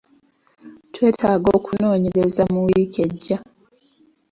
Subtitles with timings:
[0.93, 3.37] Twetaaga okunoonyereza mu wiiki ejja.